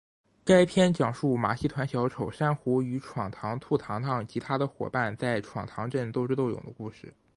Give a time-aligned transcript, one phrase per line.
[0.43, 7.13] 该片讲述马戏团小丑珊瑚与闯堂兔堂堂及他的伙伴们在闯堂镇斗智斗勇的故事。